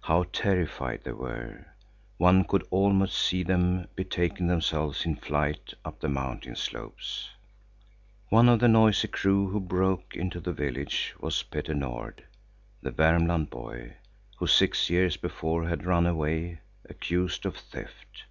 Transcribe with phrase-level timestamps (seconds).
[0.00, 1.66] How terrified they were!
[2.16, 7.28] One could almost see them betaking themselves in flight up the mountain slopes.
[8.30, 12.24] One of the noisy crew who broke into the village was Petter Nord,
[12.80, 13.96] the Värmland boy,
[14.38, 18.24] who six years before had run away, accused of theft.